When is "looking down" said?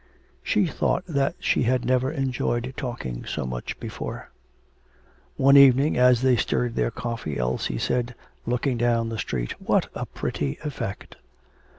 8.47-9.09